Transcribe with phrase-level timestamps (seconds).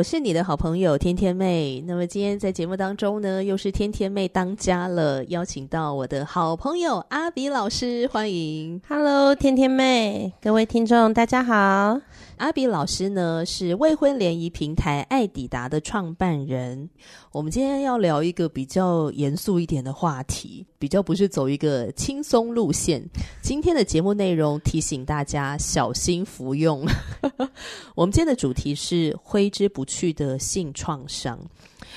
[0.00, 1.84] 我是你的好朋友天天妹。
[1.86, 8.80] 那么今天在节目当中呢，又是天天妹当家了，邀请到我的好朋友阿比老师，欢迎。
[8.88, 12.00] Hello，天天妹，各位听众大家好。
[12.40, 16.88] 阿比老师呢，是未婚联谊平台爱抵达的创办人。
[17.32, 23.06] 我们今天要聊一个比较严肃一点的话题，比较不是走一个轻松路线。
[23.42, 26.82] 今天的节目内容提醒大家小心服用。
[27.94, 31.38] 我们今天的主题是挥之不去的性创伤。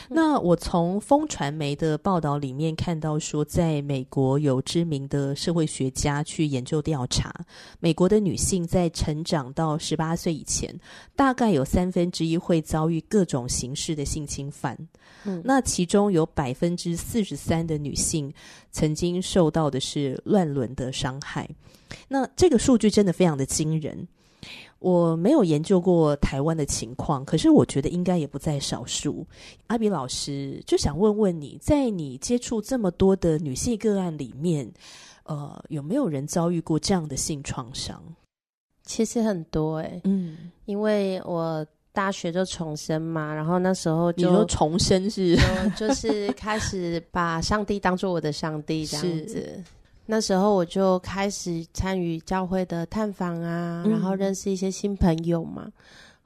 [0.10, 7.34] 那我从风传媒的报道里面看到说，在美国有知名的社会学家去研究调查，
[7.80, 10.74] 美国的女性在成长到十八岁以前，
[11.16, 14.78] 大概有三分之一会遭遇各种形式的性侵犯。
[15.26, 18.34] 嗯，那其中有百分之四十三的女性
[18.72, 21.50] 曾经受到的是乱伦的伤害。
[22.08, 24.08] 那这个数据真的非常的惊人。
[24.84, 29.26] 我没有研究过台湾的情况，可是我觉得应该也不在少数。
[29.68, 34.70] 阿比老师就想问问你，在你接触这么多的女性个案里面，
[35.24, 38.04] 呃，有没有人遭遇过这样的性创伤？
[38.84, 45.38] 其实很多哎、欸，嗯，因为我大学就重生嘛，然后那时候就你说重生是
[45.78, 49.64] 就， 就是开始把上帝当做我的上帝这样子。
[50.06, 55.72] 那时候我就开始参与教会的探访啊，然后认识一些新朋友嘛，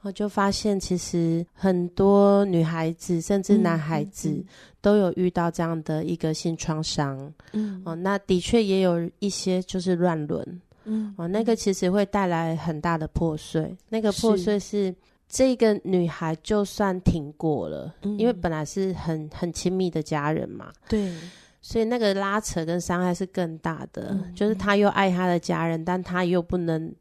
[0.01, 4.43] 我、嗯、就发现其实很多女孩子甚至男孩子
[4.81, 7.31] 都有遇到这样的一个性创伤。
[7.53, 10.61] 嗯，哦，那的确也有一些就是乱伦。
[10.85, 13.75] 嗯，哦，那个其实会带来很大的破碎。
[13.89, 14.95] 那个破碎是
[15.29, 20.71] 这个女孩就算挺过了，因为本来是很很亲密的家人嘛。
[20.89, 21.13] 对。
[21.61, 26.93] 所以那个拉扯跟伤害是更大的，嗯、就是他又爱他的家人，但他又不能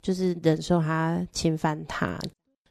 [0.00, 2.18] 就是忍受他侵犯他。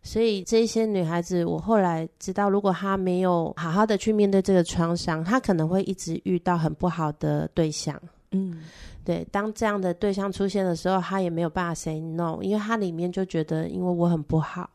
[0.04, 8.02] 所以这些女孩子，我后来知道，如果她没有好好的去面对这个创伤，她可能会一直遇到很不好的对象。
[8.32, 8.64] 嗯，
[9.06, 9.24] 对。
[9.32, 14.68] 当这样的对象出现的时候，她也没有办法 say no，因为她里面就觉得，因为我很不好。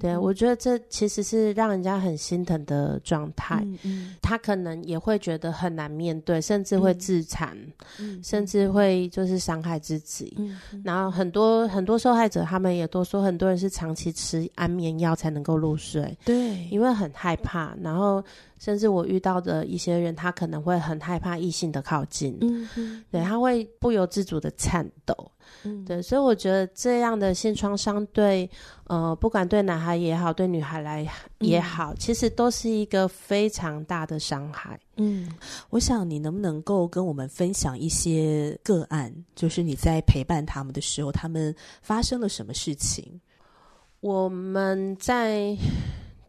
[0.00, 3.60] 对，我觉得这其实是让人家很心疼的状态。
[3.64, 7.56] 嗯，嗯，他可能也会觉得很难面对，甚至会自残，
[7.98, 10.34] 嗯，甚至会就是伤害自己。
[10.38, 16.16] 嗯，然后很多很多受害者，他们也都说，很多人是长期吃安眠药才能够入睡。
[16.24, 18.22] 对，因为很害怕，然后。
[18.58, 22.38] 甚至我遇到的一些人，他可能会很害怕异性的靠近，
[23.10, 25.31] 对，他会不由自主的颤抖，
[25.64, 28.48] 嗯，对，所以我觉得这样的性创伤对，
[28.84, 31.06] 呃，不管对男孩也好，对女孩来
[31.38, 34.78] 也好，嗯，其实都是一个非常大的伤害。
[34.96, 35.28] 嗯，
[35.70, 43.20] 我想你能不能够跟我们分享一些个案，就是你在陪伴他们的时候，他们发生了什么事情？
[44.00, 45.56] 我们在。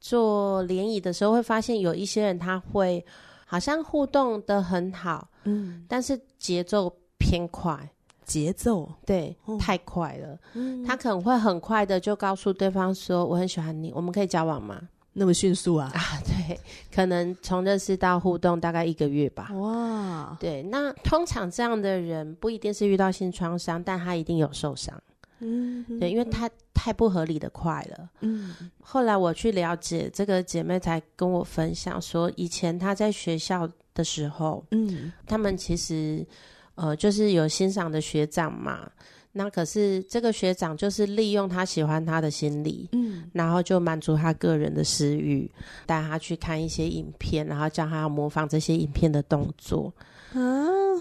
[0.05, 3.01] 做联谊的时候，会发现有一些人他会
[3.45, 7.90] 好像互动的很好，嗯，但是节奏偏快，
[8.25, 14.81] 节奏对、哦、太快了，嗯，他可能会很快的就告诉对方说我很喜欢你，我们可以交往吗？
[15.16, 15.91] 那么迅速啊？
[15.94, 16.59] 啊， 对，
[16.91, 19.51] 可能从认识到互动大概一个月吧。
[19.53, 25.00] 哇，对，那通常这样的人不一定是遇到性创伤，但他一定有受伤。
[25.45, 28.09] 嗯，对，因为他太不合理的快了。
[28.22, 36.26] 嗯，后来我去了解，这个姐妹才跟我分享说，以前她在学校的时候，嗯，他们其实
[36.75, 38.90] 呃就是有欣赏的学长嘛，
[39.31, 45.49] 那可是这个学长就是利用他喜欢他的心理，嗯，然后就满足他个人的私欲，
[45.85, 49.93] 带他去看一些影片，然后叫他要模仿这些影片的动作。
[50.34, 50.40] 啊，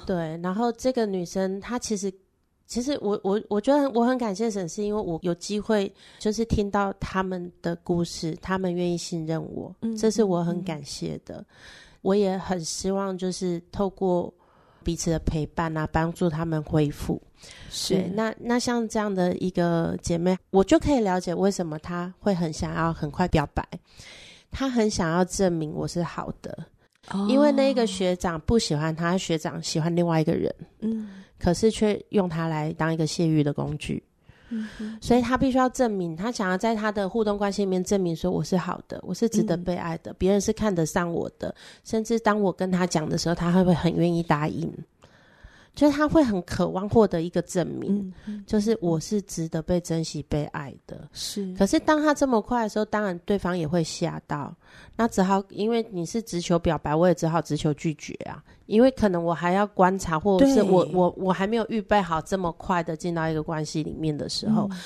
[0.06, 2.12] 对，然后这个女生她其实。
[2.64, 11.34] 其实我我我觉得我很感谢沈，是因为我有机会就是听到他们的故事，他们愿意信任我，嗯，这是我很感谢的。
[11.36, 11.44] 嗯，
[12.00, 14.32] 我也很希望就是透过
[14.82, 17.20] 彼此的陪伴啊，帮助他们恢复。
[17.70, 23.66] 是，那那像这样的一个姐妹，我就可以了解为什么她会很想要很快表白，
[24.50, 26.66] 她很想要证明我是好的。
[27.10, 34.00] 哦，因为那个学长不喜欢她，学长喜欢另外一个人，嗯，可是却用她来当一个泄欲的工具。
[34.78, 41.54] 嗯、所以他必须要证明，他想要在他的互动关系里面证明说我是好的，我是值得被爱的，别、嗯、人是看得上我的，
[41.84, 44.70] 甚至当我跟他讲的时候，他会不会很愿意答应？
[45.74, 51.08] 就是他会很渴望获得一个证明，嗯，就是我是值得被珍惜、被爱的。
[51.12, 54.54] 是，可是当他这么快的时候，当然对方也会吓到，
[54.96, 58.44] 那只好因为你是直求表白，我也只好直求拒绝啊。
[58.66, 64.78] 因为可能我还要观察，或者是我我我还没有预备好这么快的进到一个关系里面的时候，嗯，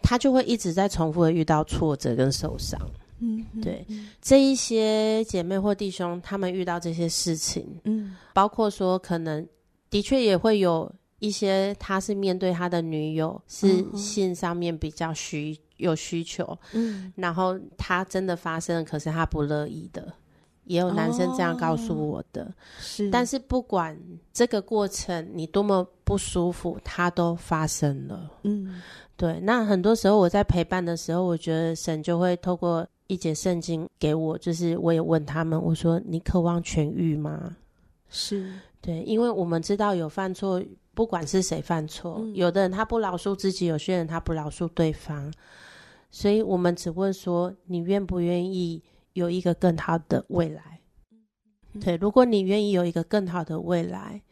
[0.00, 2.80] 他就会一直在重复的遇到挫折跟受伤。
[3.20, 3.86] 嗯，对，
[4.22, 9.46] 这一些姐妹或弟兄，他们遇到这些事情，嗯，包括说可能。
[9.90, 20.12] 的确也会有一些，他是面对他的女友是性上面比较需有需求，嗯，然后他真的发生了，可是他不乐意的，
[20.64, 23.10] 也有男生这样告诉我的，哦，是。
[23.10, 23.98] 但是不管
[24.32, 28.80] 这个过程你多么不舒服，他都发生了，嗯，
[29.16, 29.40] 对。
[29.40, 37.56] 那很多时候我在陪伴的时候，我觉得神就会透过一节圣经给我，就是我也问他们，我说你渴望痊愈吗？
[38.08, 38.52] 是。
[38.80, 40.62] 对，因为我们知道有犯错，
[40.94, 45.32] 不管是谁犯错，嗯，有的人他不饶恕自己，有些人他不饶恕对方，
[46.10, 48.82] 所以我们只问说，你愿不愿意
[49.14, 50.80] 有一个更好的未来？
[51.72, 54.22] 嗯，对，如果你愿意有一个更好的未来，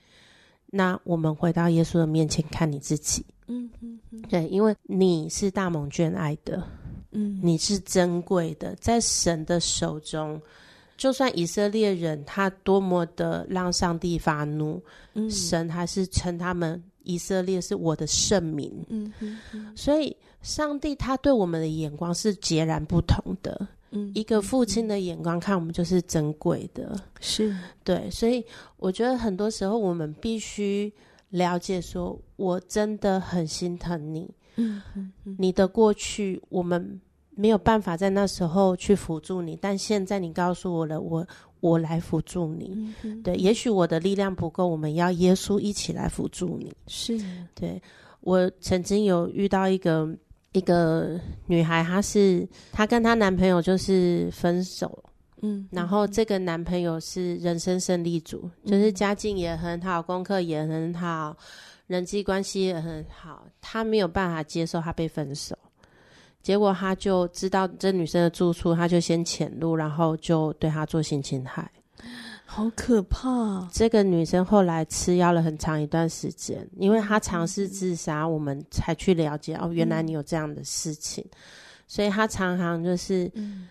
[0.66, 3.26] 那我们回到耶稣的面前看你自己。
[3.48, 6.62] 嗯嗯嗯，对，因为你是大蒙眷爱的，
[7.10, 10.40] 嗯，你是珍贵的，在神的手中。
[10.96, 14.82] 就算以色列人他多么的让上帝发怒，
[15.14, 18.72] 嗯、神还是称他们以色列是我的圣民。
[19.74, 23.68] 所以上帝他对我们的眼光是截然不同的。
[23.90, 27.54] 嗯、一个父亲的眼光看我们就是珍贵的，是
[27.84, 28.10] 对。
[28.10, 28.44] 所以
[28.78, 30.92] 我觉得很多时候我们必须
[31.28, 34.28] 了解，说我真的很心疼你。
[35.38, 37.00] 你的过去我们。
[37.36, 41.24] 没有办法在那时候去辅助你，但现在你告诉我了，我
[41.60, 42.94] 我来辅助你。
[43.02, 46.72] 嗯、对，也许我的力量不够，我们要耶稣一起来辅助你。
[46.86, 47.20] 是，
[47.54, 47.80] 对，
[48.22, 50.08] 我曾经有遇到一个
[50.52, 54.98] 一个女孩，她是她跟她男朋友就是分手，
[55.42, 61.36] 嗯，然后这个男朋友是人生胜利组，嗯、就是家境也很好，功课也很好，
[61.86, 65.54] 人际关系也很好，她没有办法接受她被分手。
[66.46, 71.68] 结果他就知道这女生的住处，他就先潜入，然后就对她做性侵害，
[72.44, 73.68] 好可怕！
[73.72, 81.36] 这个女生后来吃药了很长一段时间，因为她尝试自杀，嗯，我们才去了解哦，原来你有这样的事情，嗯，
[81.88, 83.66] 所以她常常就是，嗯，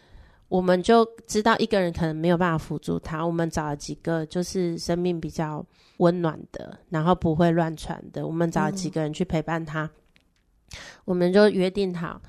[0.49, 5.65] 我们就知道一个人可能没有办法辅助她，我们找了几个就是生命比较
[5.99, 12.21] 温暖的，然后不会乱传的，我们找了几个人去陪伴她，嗯，我们就约定好。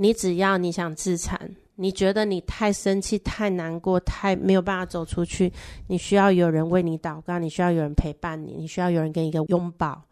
[0.00, 1.38] 你只要你想自残，
[1.74, 5.52] 你觉得你太生气、太难过、太没有办法走出去，
[5.88, 10.02] 你需要有人为你祷告，你需要有人陪伴你，你需要有人给你一个拥抱。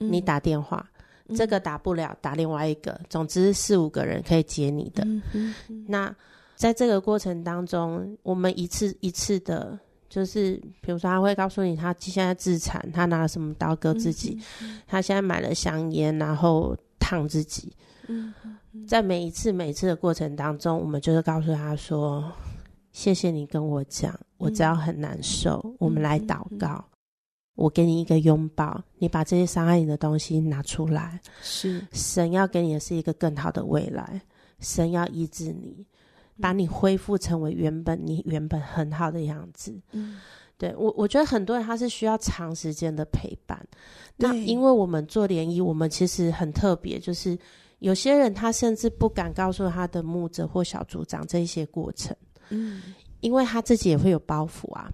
[0.00, 0.84] 嗯、你打电话、
[1.28, 5.04] 嗯，这个打不了，打另外一个，总之四五个人可以接你的。
[5.04, 6.12] 嗯嗯嗯、那
[6.56, 9.78] 在这个过程当中，我们一次一次的，
[10.08, 14.36] 就是比如说他会告诉你，他现在自残，他拿了什么刀割自己，
[14.88, 17.72] 他现在买了香烟，然后烫自己。
[18.10, 22.32] 嗯在每一次、每一次的过程当中，我们就是告诉他说
[22.92, 25.60] ：“谢谢你跟我讲，我知道很难受。
[25.64, 26.96] 嗯、我们来祷告、嗯，
[27.56, 31.20] 我给你一个拥抱，你把这些伤害你的东西拿出来。
[31.42, 34.20] 是神要给你的是一个更好的未来，
[34.60, 35.86] 神要医治你，
[36.40, 39.78] 把你恢复成为原本你原本很好的样子。
[39.92, 40.20] 嗯，
[40.58, 43.64] 对我，我觉得很多人他是需要长时间的陪伴。
[44.16, 47.38] 那因为我们做联谊，我们其实很特别，就是。
[47.80, 52.16] 有些人他甚至不敢告诉他的牧者或小组长这一些过程，
[52.50, 52.80] 嗯，
[53.20, 54.90] 因为他自己也会有包袱啊，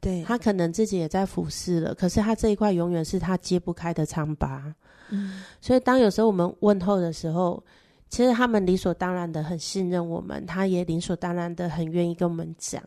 [0.00, 4.74] 对，他可能自己也在服侍了，可是他这一块永远是他揭不开的疮疤，
[5.10, 7.62] 嗯，所以当有时候我们问候的时候，
[8.08, 12.82] 其实他们理所当然的很信任我们，他也理所当然的很愿意跟我们讲，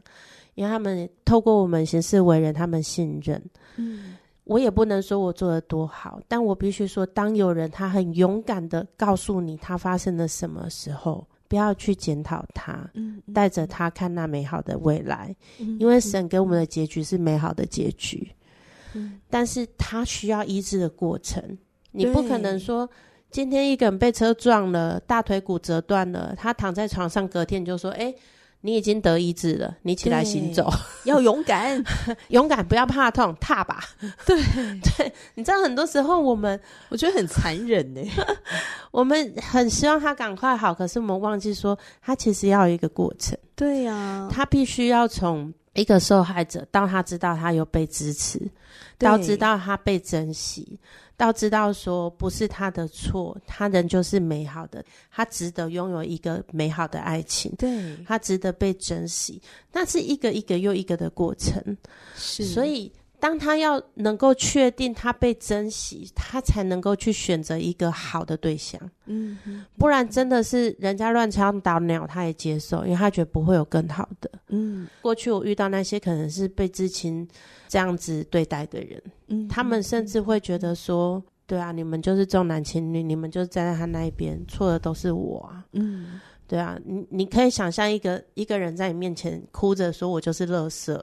[0.55, 3.43] 因为他们透过我们行事为人，他们信任，
[3.75, 4.15] 嗯。
[4.51, 18.29] 我也不能说我做的多好，但我必须说，当有人他很勇敢的告诉你他发生了什么时候，不要去检讨他，嗯，带着他看那美好的未来，嗯，因为神给我们的结局是美好的结局，
[18.93, 21.41] 嗯，但是他需要医治的过程，
[21.91, 22.89] 你不可能说
[23.29, 28.13] 今天一个人被车撞了，大腿骨折断了，他躺在床上，隔天就说，哎，
[28.61, 30.71] 你已经得医治了，你起来行走，
[31.05, 31.83] 要勇敢，
[32.29, 33.83] 勇敢，不要怕痛，踏吧。
[34.25, 34.35] 对
[34.97, 38.01] 对，你知道很多时候我们，我觉得很残忍呢。
[38.91, 43.37] 我们很希望他赶快好，可是我们忘记说，他其实要有一个过程。
[43.55, 48.39] 对呀、啊，他必须要从一个受害者到他知道他有被支持，
[48.97, 50.79] 到知道他被珍惜。
[51.21, 59.39] 要知道，说不是他的错，他人就是美好的，他值得拥有一个美好的爱情，对，他值得被珍惜。
[59.71, 61.77] 那是一个一个又一个的过程，
[62.15, 62.43] 是。
[62.43, 68.81] 所以，当他要能够确定他被珍惜，他才能够去选择一个好的对象。
[69.05, 69.37] 嗯，
[69.77, 74.31] 不然真的是人家乱枪打鸟，他也接受，因为他觉得不会有更好的。
[74.47, 77.27] 嗯，过去我遇到那些可能是被知青
[77.67, 78.99] 这样子对待的人。
[79.27, 90.99] 嗯，他们甚至会觉得说：“对啊，你们就是重男轻女，你们就站在他那一边，错的都是我啊。”嗯，对啊，你你可以想象一个一个人在你面前哭着说：“我就是垃圾，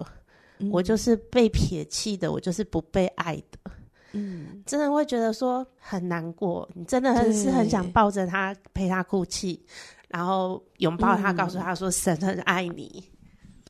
[0.59, 3.71] 嗯，我就是被撇弃的，我就是不被爱的。”
[4.13, 9.61] 嗯，真的会觉得说很难过，你真的很是很想抱着他陪他哭泣，
[10.09, 13.05] 然后拥抱他，告诉他说：“神很爱你。”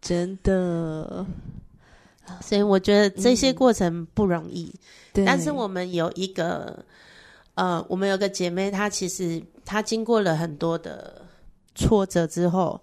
[0.01, 1.27] 真的。
[2.41, 4.73] 所以我觉得这些过程不容易。
[5.27, 6.85] 但是我们有一个，
[7.55, 11.23] 呃，我们有个姐妹，她其实她经过了很多的
[11.75, 12.81] 挫折之后，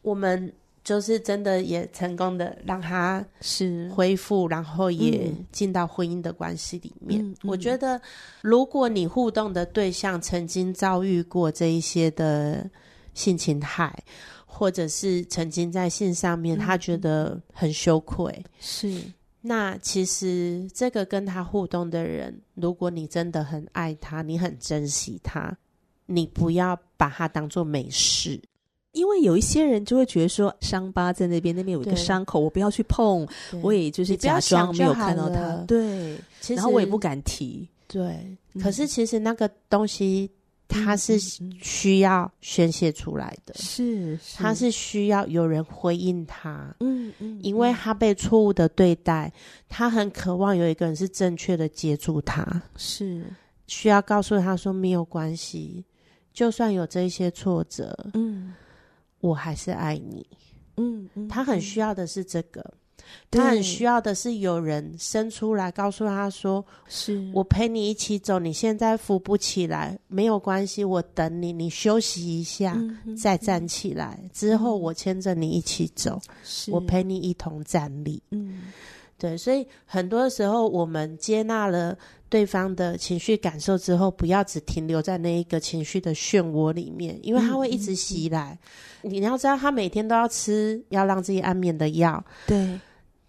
[0.00, 0.50] 我们
[0.88, 7.20] 就是真的也成功的让他是恢复，然后也进到婚姻的关系里面。
[7.22, 8.00] 嗯、我觉得，
[8.40, 12.68] 如果你互动的对象曾经遭遇过这一些的
[13.12, 13.94] 性侵害。
[14.50, 18.32] 或者是曾经在性上面，他觉得很羞愧。
[18.34, 19.02] 嗯、是，
[19.40, 25.56] 那其实这个跟他互动的人，如果你真的很爱他，你很珍惜他，
[26.06, 28.40] 你不要把他当做没事。
[28.92, 33.26] 因为有一些人就会觉得说，伤疤在那边，那边有一个伤口，我不要去碰，
[33.62, 35.56] 我也就是假装没有看到它。
[35.66, 36.16] 对，
[36.48, 37.68] 然后我也不敢提。
[37.86, 38.02] 对，
[38.54, 40.30] 嗯、可是其实那个东西。
[40.70, 41.18] 他是
[41.62, 49.32] 需要宣泄出来的，是，他是需要有人回应他，嗯嗯，因为他被错误的对待，
[49.66, 53.24] 他很渴望有一个人是正确的接住他，是
[53.66, 55.82] 需要告诉他说没有关系，
[56.34, 58.52] 就算有这些挫折，嗯，
[59.20, 60.26] 我还是爱你，
[60.76, 62.64] 嗯嗯，他很需要的是这个。
[63.30, 67.30] 他很需要的是有人伸出来告诉他说：“是。
[67.32, 76.20] 我陪你一起走，你现在扶不起来，没有关系，我等你，你休息一下，嗯、再站起来，之后我牵着你一起走，
[76.70, 78.64] 我陪你一同站立。”嗯，
[79.16, 81.96] 对，所以很多时候我们接纳了
[82.28, 88.58] 对方的情绪感受之后，不要只停留在那一个情绪的漩涡里面，因为他会一直袭来。
[89.02, 92.78] 嗯、你要知道，他每天都要吃要让自己安眠的药，对。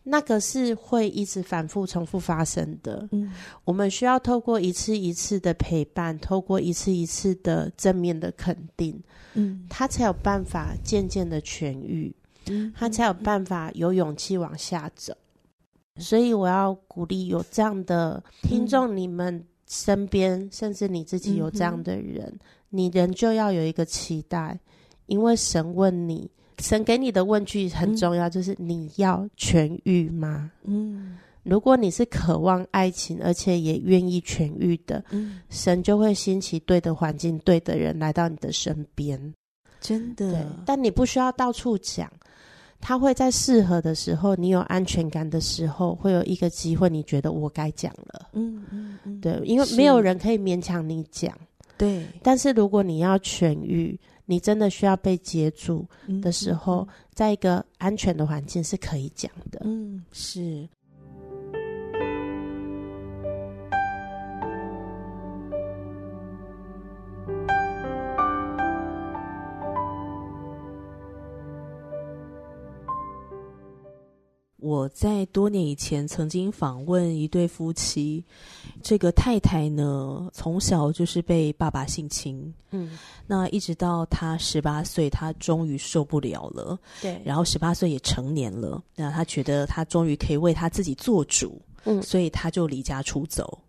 [0.01, 3.07] 那个是会一直反复重复发生的。
[3.11, 3.31] 嗯，
[3.63, 8.99] 我们需要透过一次一次的陪伴，透过一次一次的正面的肯定，
[9.35, 12.11] 嗯，他才有办法渐渐的痊愈，
[12.47, 15.13] 嗯，他才有办法有勇气往下走。
[15.99, 22.39] 所以我要鼓励有这样的听众，你们身边、嗯、甚至你自己有这样的人，嗯、
[22.69, 24.59] 你人就要有一个期待，
[25.07, 26.29] 因为神问你。
[26.61, 30.51] 神给你的问句很重要，嗯、就是你要痊愈吗？
[30.65, 39.33] 嗯，如果你是渴望爱情，而且也愿意痊愈的，嗯，神就会兴起对的环境、对的人来到你的身边。
[39.79, 42.11] 真的，但你不需要到处讲，
[42.81, 48.29] 他会在适合的时候，你有安全感的时候，会有一个机会，你觉得我该讲了。
[48.33, 51.35] 嗯嗯嗯，对，因为没有人可以勉强你讲。
[51.77, 53.99] 对，但是如果你要痊愈。
[54.31, 55.83] 你真的需要被接住
[56.21, 59.59] 的时候，嗯嗯、在一个安全的环境是可以讲的。
[59.65, 60.69] 嗯，是。
[74.89, 78.23] 在多年以前曾经访问一对夫妻，
[78.81, 93.59] 这个太太呢，从小就是被爸爸性侵，嗯，那一直到她十八岁，她终于受不了了，对，然后十八岁也成年了，那她觉得她终于可以为她自己做主，嗯，所以她就离家出走，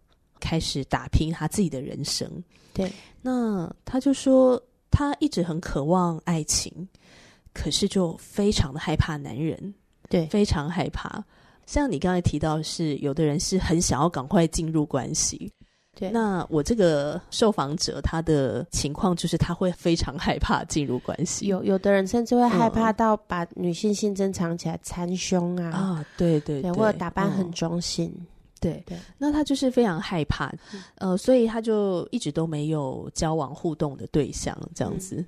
[0.41, 2.31] 开始打拼她自己的人生，
[2.73, 4.61] 对，那她就说
[4.91, 6.89] 她一直很渴望爱情，
[7.53, 9.75] 可是就非常的害怕男人。
[10.11, 11.25] 对，非常害怕。
[11.65, 15.51] 像你刚才提到的是，有的人是很想要赶快进入关系，
[15.99, 28.13] 对，那我这个受访者他的情况就是他会非常害怕进入关系，有有的人甚至会害怕到把女性性征藏起来参胸啊啊，对对对，或者打扮很中性。
[28.19, 28.27] 嗯
[28.61, 30.49] 对对，那他就是非常害怕，
[30.99, 35.17] 嗯、呃，所以他就一直都没有交往互动的对象这样子。
[35.17, 35.27] 嗯、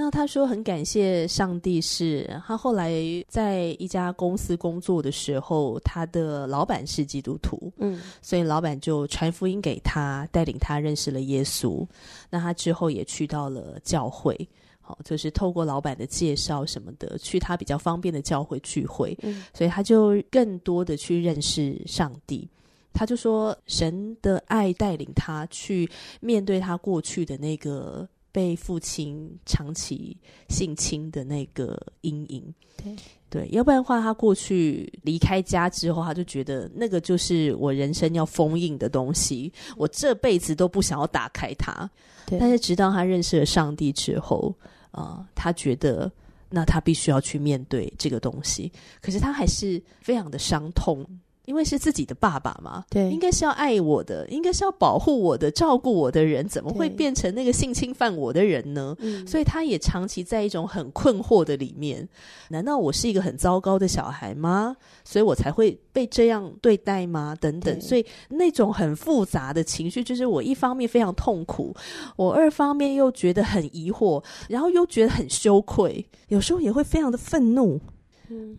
[0.00, 2.92] 那他说很感谢上帝是，是他后来
[3.26, 11.84] 在一家公司工作的时候，他的老板是基督徒，嗯，所以老板就传福音给他，带领他认识了耶稣。
[12.30, 14.48] 那他之后也去到了教会。
[14.80, 22.48] 好就是透过老板的介绍什么的，去他比较方便的教会聚会，嗯，所以他就更多的去认识上帝。
[22.92, 25.90] 他就说，神的爱带领他去
[26.20, 30.16] 面对他过去的那个被父亲长期
[30.48, 32.54] 性侵的那个阴影。
[32.76, 32.96] 对
[33.28, 41.90] 对，要不然的话，他过去离开家之后，他就觉得那个就是我人生要封印的东西，我这辈子都不想要打开它。
[42.38, 44.54] 但是直到他认识了上帝之后。
[44.90, 46.10] 啊、呃，他觉得
[46.48, 51.06] 那他必须要去面对这个东西，可是他还是非常的伤痛。
[51.48, 58.94] 因为是自己的爸爸嘛，对，应该是要爱我的，应该是要保护我的、照顾我的人，怎么会变成那个性侵犯我的人呢？
[59.26, 62.06] 所以他也长期在一种很困惑的里面。
[62.50, 64.76] 难道我是一个很糟糕的小孩吗？
[65.04, 67.34] 所以我才会被这样对待吗？
[67.40, 71.74] 等等，所以那种很复杂的情绪，就是我一方面非常痛苦，
[72.16, 77.80] 我二方面又觉得很疑惑，然后又觉得很羞愧，有时候也会非常的愤怒。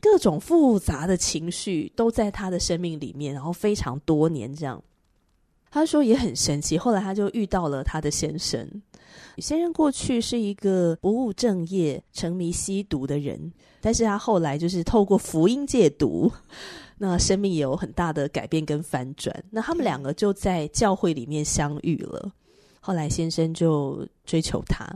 [0.01, 4.81] 各种复杂的情绪都在他的生命里面，然后非常多年这样。
[5.71, 8.67] 他说也很神奇，后来他就遇到了他的先生。
[9.37, 16.31] 先生过去是一个不务正业、沉迷吸毒的人，但是他后来就是透过福音戒毒，
[16.97, 19.33] 那生命也有很大的改变跟翻转。
[19.51, 22.31] 那他们两个就在教会里面相遇了，
[22.89, 24.91] 后来先生就追求她。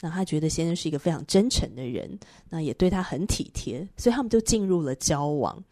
[0.00, 5.62] 那她觉得先生是一个非常真诚的人，那也对她很体贴，所以他们就进入了交往。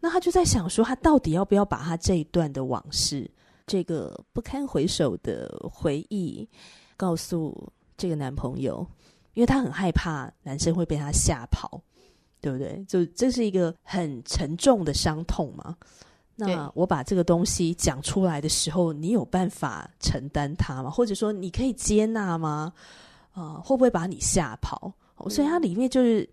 [0.00, 3.30] 那她就在想说，她到底要不要把她这一段的往事，
[3.66, 6.48] 这个不堪回首的回忆，
[6.96, 8.86] 告诉这个男朋友？
[9.34, 11.78] 因为她很害怕男生会被他吓跑，
[12.40, 12.82] 对不对？
[12.88, 15.76] 就这是一个很沉重的伤痛嘛。
[16.34, 20.90] 那我把这个东西讲出来的时候，你有办法承担它吗？
[20.90, 22.72] 或者说，你可以接纳吗？
[23.32, 24.92] 啊、呃，会不会把你吓跑？
[25.28, 26.28] 所以他里面就是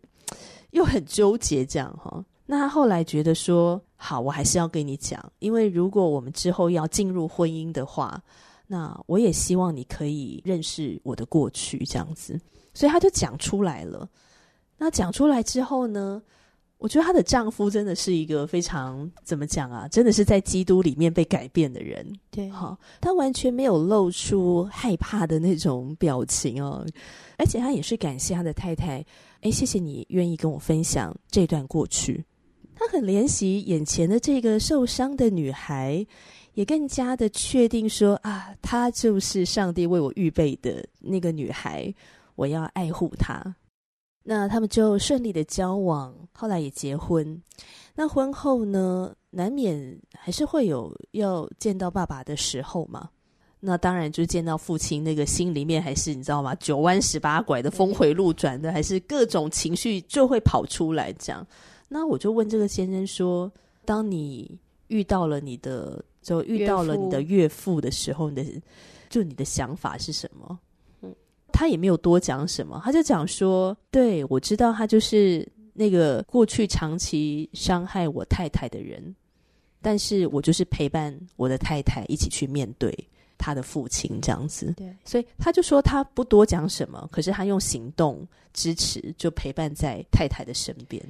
[0.72, 2.24] 又很纠结这样哈。
[2.46, 8.20] 那他后来觉得说，好，我还是要跟你讲，因为如果我们之后要进入婚姻的话，
[8.66, 12.40] 那我也希望你可以认识我的过去这样子。
[12.74, 14.10] 所以他就讲出来了。
[14.78, 16.22] 那讲出来之后呢？
[16.80, 19.88] 我觉得她的丈夫真的是一个非常怎么讲啊？
[19.90, 22.04] 真的是在基督里面被改变的人。
[22.32, 26.86] 对，好，他完全没有露出害怕的那种表情哦，
[27.38, 29.06] 而且他也是感谢他的太太。
[29.42, 32.24] 哎，谢谢你愿意跟我分享这段过去。
[32.76, 36.06] 他很怜惜眼前的这个受伤的女孩，
[36.54, 41.94] 也更加的确定说啊，她就是上帝为我预备的那个女孩，
[42.36, 43.54] 我要爱护她。
[44.24, 47.42] 那他们就顺利的交往，后来也结婚。
[47.96, 53.10] 那婚后呢，难免还是会有要见到爸爸的时候嘛。
[53.62, 56.56] 那当然就见到父亲，那个心里面还是你知道吗？
[56.56, 61.12] 九弯十八拐的，峰回路转的，还是各种情绪就会跑出来。
[61.14, 61.46] 这样，
[61.90, 63.52] 那我就问这个先生说：
[63.84, 68.62] 当你遇到了你的，就遇到了你的岳父的时候，你的
[69.10, 70.58] 就你的想法是什么？
[71.52, 79.16] 他也没有多讲什么，他就讲说：“对，我知道他就是那个过去长期伤害我太太的人，
[79.82, 82.94] 但是我就是陪伴我的太太一起去面对
[83.38, 84.74] 他的父亲这样子。
[84.78, 91.02] 对，所以他就说他不多讲什么，可是他用行动支持，就陪伴在太太的身边。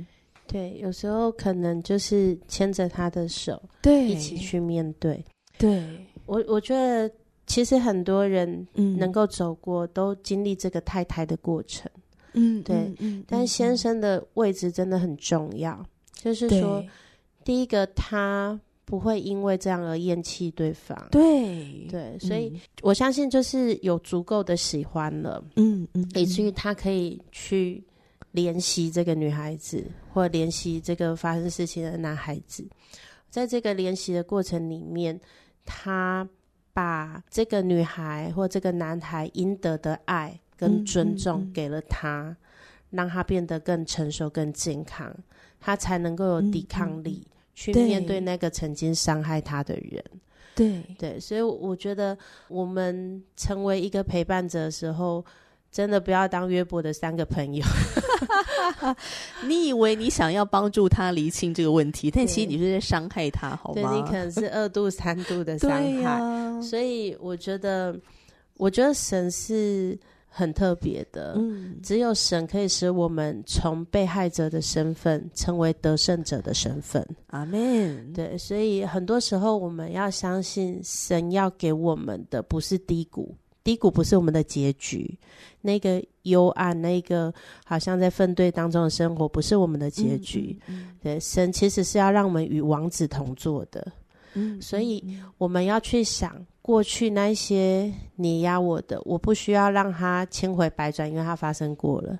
[0.47, 5.23] 对，有时候可能就是牵着他的手，对，一起去面对。
[5.57, 5.83] 对，
[6.25, 7.09] 我，我觉得。”
[7.49, 11.89] 其实很多人能够走过，嗯、都经历这个太太的过程。
[12.33, 12.75] 嗯，对。
[12.75, 16.85] 嗯嗯、但先生的位置真的很重要，嗯、就是说，
[17.43, 20.95] 第一个他不会因为这样而厌弃对方。
[21.09, 27.83] 对对，所以我相信就是有足够的喜欢了，嗯嗯，以至于他可以去
[28.31, 29.83] 怜惜这个女孩子，
[30.13, 32.63] 或怜惜这个发生事情的男孩子。
[33.31, 35.19] 在这个怜惜的过程里面，
[35.65, 36.29] 他。
[36.79, 42.35] 把这个女孩或这个男孩应得的爱跟尊重给了他，嗯嗯嗯、
[42.91, 45.13] 让他变得更成熟、更健康，
[45.59, 50.01] 他才能够有抵抗力、去面对那个曾经伤害他的人。
[50.55, 55.25] 对对，所以我觉得我们成为一个陪伴者的时候，
[55.69, 57.65] 真的不要当约伯的三个朋友。
[59.47, 63.91] 你以为你想要帮助他厘清这个问题，但其实你是在伤害他，好吗？
[63.91, 66.03] 对，你可能是二度、三度的伤害。
[66.03, 67.95] 啊、所以我觉得，
[68.57, 71.33] 我觉得神是很特别的。
[71.37, 77.05] 嗯，只有神可以使我们从被害者的身份成为得胜者的身份。
[77.27, 78.13] 阿门。
[78.13, 83.35] 对，所以很多时候我们要相信，神要给我们的不是低谷。
[83.63, 85.17] 低谷不是我们的结局，
[85.61, 87.33] 那个幽暗，那个
[87.65, 90.57] 好像在粪堆当中的生活，不是我们的结局。
[90.67, 93.91] 嗯嗯、对，神其实是要让我们与王子同坐的。
[94.33, 95.03] 嗯，所以
[95.37, 96.45] 我们要去想。
[96.69, 102.15] 过去那些你压我的，我不需要让它千回百转，因为它发生过了。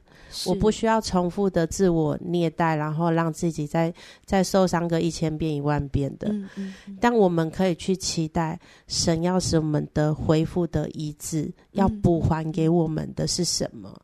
[0.48, 3.94] 我不需要重复的自我虐待，然后让自己再
[4.26, 6.30] 再受伤个一千遍一万遍的。
[6.30, 6.98] 嗯嗯嗯。
[7.00, 14.02] 但我们可以去期待神要使我们的恢复的医治，嗯，要补还给我们的是什么？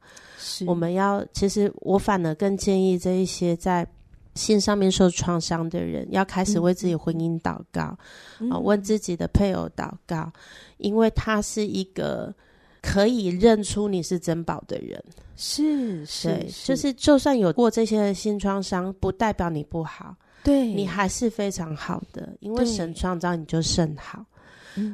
[0.68, 3.88] 我们要，其实我反而更建议这一些在。
[4.36, 7.98] 心上面受创伤的人，要开始为自己婚姻祷告，
[8.40, 10.32] 嗯、啊，为自己的配偶祷告，
[10.78, 12.34] 因为他是一个
[12.82, 15.04] 可以认出你是珍宝的人。
[15.38, 24.26] 是是，对，就是就算有过这些心创伤，不代表你不好，对，你还是非常好的，因为神创造你就甚好。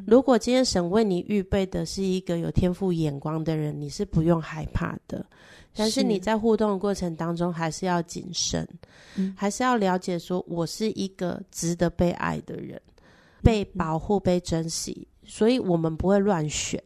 [0.06, 5.26] 如果今天神为你预备的是一个有天赋眼光的人，你是不用害怕的。
[5.74, 8.68] 但是你在互动的过程当中，还是要谨慎，
[9.16, 12.80] 嗯，还是要了解说，我是一个值得被爱的人，
[13.42, 16.84] 被保护、被珍惜，所以我们不会乱选，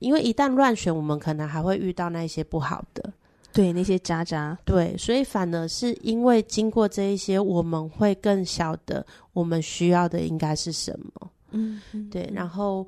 [0.00, 3.12] 因为一旦乱选，我们可能还会遇到那些不好的，
[3.52, 12.86] 对，那些渣渣，对，所以反而是因为经过这一些，我们会更晓得我们需要的应该是什么，嗯，对，然后。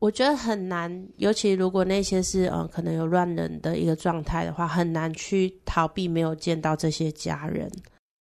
[0.00, 7.68] 我觉得很难，尤其如果那些是呃可能有乱伦的一个状态的话，很难去逃避没有见到这些家人。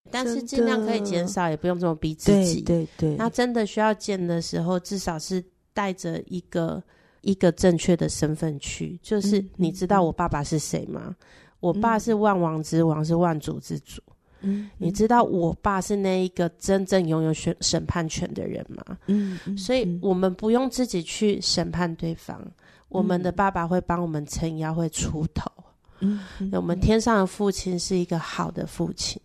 [0.10, 2.64] 但是尽量可以减少，也不用这么逼自己。
[2.64, 3.16] 对对对。
[3.16, 5.40] 那真的需要见的时候，至少是
[5.72, 6.82] 带着一个
[7.22, 9.00] 一个正确的身份去。
[9.04, 11.04] 就是你知道我爸爸是谁吗？
[11.06, 11.16] 嗯，
[11.60, 14.02] 我爸是万王之王，是万主之主。
[14.48, 18.98] 嗯，你知道我爸是那一个真正拥有审审判权的人吗？
[19.08, 22.52] 嗯，所以我们不用自己去审判对方，嗯，
[22.88, 25.52] 我们的爸爸会帮我们撑腰，会出头。
[26.00, 26.22] 嗯，
[26.54, 29.22] 我们天上的父亲是一个好的父亲，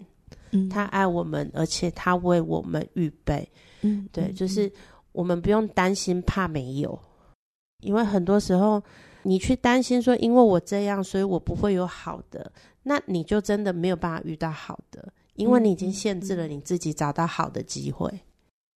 [0.50, 3.48] 嗯，他爱我们，而且他为我们预备。
[3.82, 4.72] 嗯，对，就是
[5.12, 6.98] 我们不用担心怕没有，
[7.82, 8.82] 因为很多时候
[9.22, 12.50] 你去担心说，因为我这样，所以我不会有好的。
[12.82, 18.08] 那你就真的没有办法遇到好的，因为你已经限制了你自己找到好的机会。
[18.08, 18.28] 嗯嗯嗯。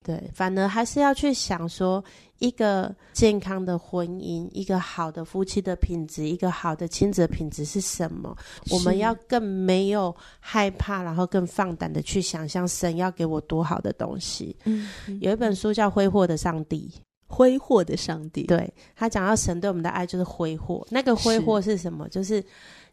[0.07, 2.05] 对，反而还是要去想说，
[2.39, 8.37] 一个健康的婚姻，一个好的夫妻的品质，一个好的亲子的品质是什么？
[8.71, 14.57] 我们要更没有害怕，然后更放胆的去想象神要给我多好的东西。
[14.63, 16.89] 嗯，嗯，有一本书叫《挥霍的上帝》，
[17.27, 20.87] 挥霍的上帝，对，他讲到神对我们的爱就是挥霍。
[20.89, 22.05] 那个挥霍是什么？
[22.05, 22.45] 是就是。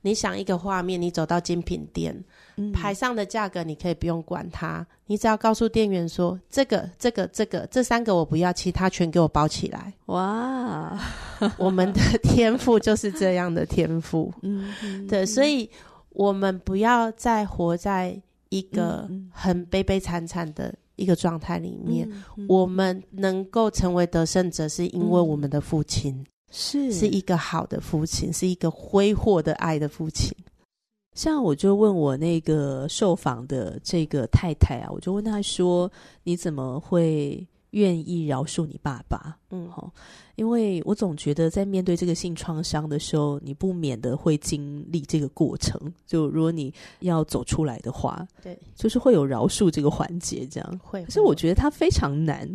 [0.06, 2.14] 你想一个画面，你走到精品店，
[2.58, 11.00] 嗯、牌上的价格你可以不用管它，你只要告诉店员说：“这个、这个、这个，这三个我不要，其他全给我包起来。”哇，
[11.58, 14.32] 我们的天赋就是这样的天赋。
[14.42, 15.70] 嗯，对，所以
[16.10, 22.06] 我们不要再活在一个很悲悲惨惨的一个状态里面。
[22.10, 26.26] 嗯嗯、我们能够成为得胜者，是因为我们的父亲。
[26.56, 30.32] 是是一个好的父亲，是一个挥霍的爱的父亲。
[31.16, 35.92] 像我就问我那个受访的这个太太啊，我就问她说
[36.24, 39.92] ：“你怎么会愿意饶恕你爸爸？”嗯，好，
[40.36, 45.80] 因为我总觉得在面对这个性创伤的时候，你不免的会经历这个过程。
[46.06, 51.04] 就如果你要走出来的话，对，就是会有饶恕这个环节，这样会。
[51.04, 52.48] 可是我觉得它非常难。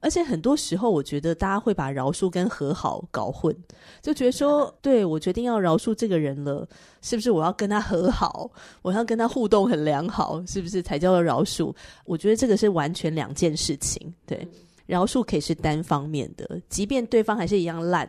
[0.00, 3.54] 而且很多时候，我觉得大家会把饶恕跟和好搞混，
[4.02, 6.68] 就觉得说，对，我决定要饶恕这个人了，
[7.00, 8.50] 是不是我要跟他和好，
[8.82, 11.74] 我要跟他互动很良好，是不是才叫做饶恕？
[12.04, 14.12] 我觉得这个是完全两件事情。
[14.26, 14.46] 对，
[14.84, 18.08] 饶恕可以是单方面的，即便对方还是一样烂，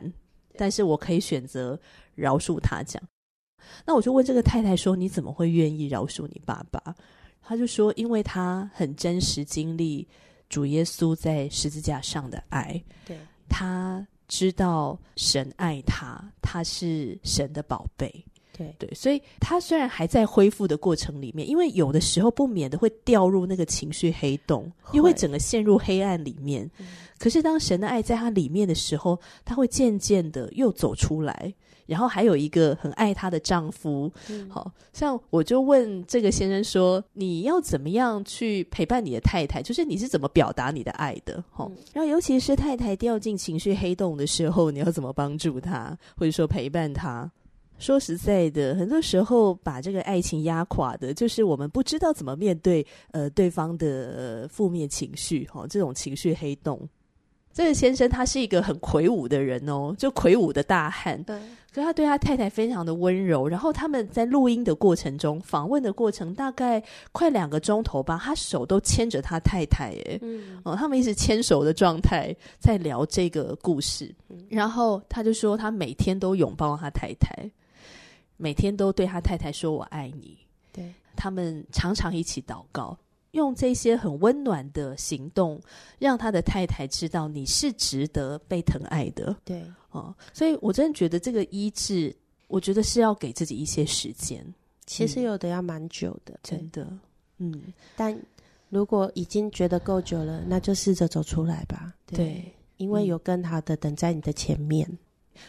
[0.58, 1.80] 但是我可以选择
[2.16, 2.84] 饶恕他。
[2.84, 3.08] 这样，
[3.86, 6.96] 那我就问这个太太说：“你怎么会愿意饶恕你爸爸？”
[7.42, 10.06] 他就说：“因为他很真实经历。”
[10.50, 13.18] 主耶稣在十字架上的爱，对，
[13.50, 18.26] 他知道神爱他，他是神的宝贝，
[18.58, 26.70] 对对，所以他虽然还在恢复的过程里面，因为有的时候不免的会掉入那个情绪黑洞，因为整个陷入黑暗里面。
[26.80, 26.88] 嗯、
[27.20, 31.54] 可是当神的爱在他里面的时候，他会渐渐的又走出来。
[31.86, 39.62] 然后还有一个很爱她的丈夫，嗯、好像我就问这个先生说：“你要怎么样去陪伴你的太太？
[39.62, 41.42] 就是你是怎么表达你的爱的？
[41.94, 47.32] 然后尤其是太太掉进情绪黑洞的时候，你要怎么帮助她，或者说陪伴她？
[47.80, 56.88] 说实在的，很多时候把这个爱情压垮的，就是我们不知道怎么面对呃对方的、呃、负面情绪，哈，这种情绪黑洞。”
[57.54, 61.24] 这个先生他是一个很魁梧的人哦，就魁梧的大汉。
[61.24, 61.36] 对，
[61.74, 63.48] 可是他对他太太非常的温柔。
[63.48, 66.80] 然后他们在录音的过程中，访问的过程大概
[67.12, 74.14] 快两个钟头吧，他手都牵着他太太，哎，嗯，哦，他们一直牵手的状态在聊这个故事。
[74.30, 77.50] 嗯，然后他就说，他每天都拥抱他太太，
[78.38, 80.38] 每天都对他太太说“我爱你”。
[80.72, 82.98] 对，他们常常一起祷告。
[83.32, 85.62] 用这些很温暖的行动，
[86.00, 89.36] 让他的太太知道你是值得被疼爱的。
[89.44, 92.16] 对，哦，所以我真的觉得这个医治，
[92.48, 94.44] 我觉得是要给自己一些时间。
[94.88, 96.88] 其实有的要蛮久的，真的。
[97.38, 97.62] 嗯，
[97.96, 98.18] 但
[98.70, 101.94] 如果已经觉得够久了，那就试着走出来吧。
[102.08, 104.90] 对，对，因为有更好的等在你的前面。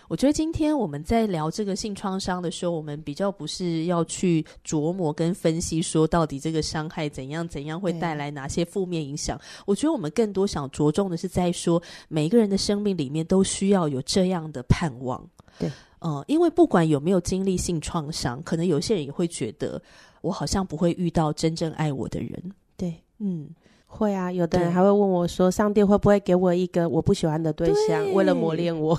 [0.09, 9.41] 我觉得今天我们在聊这个性创伤的时候，我们比较不是要去琢磨跟分析说到底这个伤害怎样怎样会带来哪些负面影响。
[9.67, 15.25] 我觉得我们更多想着重的是在说，每一个人的生命里面都需要有这样的盼望。
[15.59, 15.71] 对，
[16.01, 19.81] 嗯，因为不管有没有经历性创伤，可能有些人也会觉得
[20.21, 22.53] 我好像不会遇到真正爱我的人。
[22.77, 23.49] 对，嗯。
[23.91, 28.97] 会啊，有的人还会问我说：“上帝会不会给我一个我不喜欢的对象，对为了磨练我？”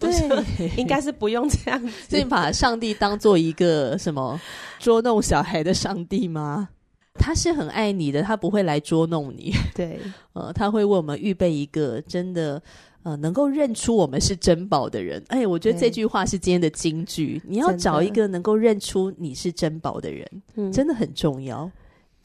[0.00, 0.10] 对，
[0.76, 1.88] 应该是不用这样子。
[2.08, 4.40] 所以把上帝当做一个什么
[4.78, 6.70] 捉弄小孩的上帝吗？
[7.14, 9.52] 他是很爱你的，他不会来捉弄你。
[9.76, 10.00] 对，
[10.32, 12.60] 呃，他会为我们预备一个真的
[13.02, 15.22] 呃能够认出我们是珍宝的人。
[15.28, 17.40] 哎，我觉得这句话是今天的金句。
[17.46, 20.26] 你要找一个能够认出你是珍宝的人，
[20.56, 21.70] 真的，真的很重要。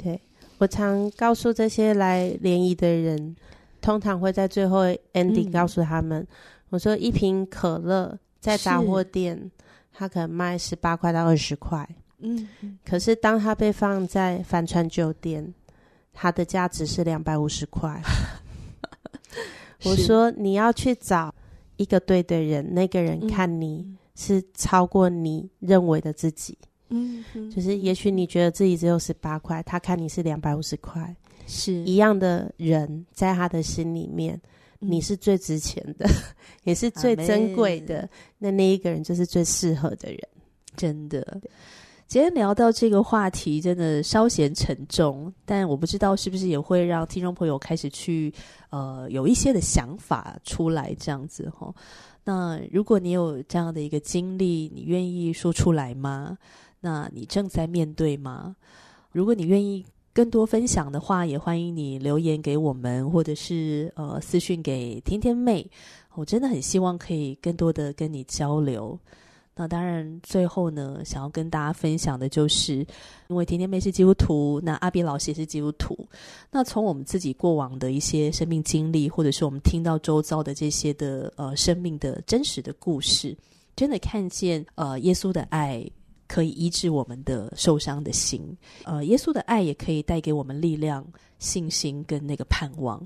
[0.01, 0.19] 对。
[0.57, 3.35] 我常告诉这些来联谊的人，
[3.81, 6.27] 通常会在最后 ending 告诉他们：“嗯、
[6.69, 9.51] 我说一瓶可乐在杂货店，
[9.91, 11.87] 它可能卖十八块到二十块，
[12.19, 12.47] 嗯，
[12.85, 15.53] 可是当它被放在帆船酒店，
[16.13, 18.01] 它的价值是两百五十块。
[19.83, 21.35] 我说你要去找
[21.75, 26.57] 一个对的人，那个人看你是超过你认为的自己。”
[27.33, 31.15] 嗯，就是也许你觉得自己只有十八块，他看你是两百五十块，
[31.47, 34.39] 是一样的人，在他的心里面，
[34.79, 36.07] 嗯、你是最值钱的，
[36.63, 38.09] 也是最珍贵的。
[38.37, 40.19] 那那一个人就是最适合的人，
[40.75, 41.41] 真的。
[42.07, 48.31] 今天聊到这个话题，真的稍显沉重，但我不知道是不是也会让听众朋友开始去
[48.69, 51.73] 呃有一些的想法出来，这样子哈。
[52.23, 56.37] 那如果你有这样的一个经历，你愿意说出来吗？
[56.85, 58.55] 那你正在面对吗？
[59.11, 65.67] 如果你愿意更多分享的话，也欢迎你留言给我们，或者是呃私讯给天天妹。
[66.13, 68.99] 我真的很希望可以更多的跟你交流。
[69.55, 72.85] 那当然，最后呢，想要跟大家分享的就是，
[73.29, 76.07] 因为天天妹是基督徒，那阿比老师也是基督徒。
[76.51, 83.35] 那从我们自己过往的一些生命经历，或者是我们听到周遭的这些的呃生命的真实的故事，
[83.75, 85.83] 真的看见呃耶稣的爱。
[86.27, 88.41] 可以医治我们的受伤的心，
[88.83, 91.05] 呃，耶稣的爱也可以带给我们力量、
[91.39, 93.05] 信心跟那个盼望。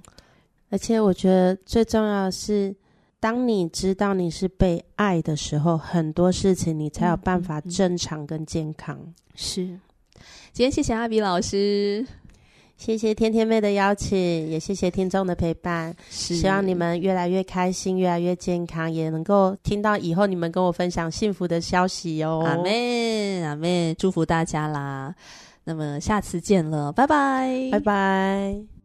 [0.70, 2.76] 而且我觉得最重要的是，
[3.20, 8.96] 当你知道你是被爱的时候，很多事情你才有办法正常跟健康。
[8.98, 9.66] 嗯嗯嗯、是，
[10.54, 12.06] 今天谢谢阿比老师。
[12.80, 15.94] 谢谢天天妹的邀请，也谢谢听众的陪伴。
[16.10, 22.42] 希望你们越来越开心，越来越健康，也能够听到以后你们跟我分享幸福的消息哦。
[22.48, 25.14] 阿妹，阿妹，祝福大家啦！
[25.66, 28.79] 那么下次见了，拜拜，拜拜。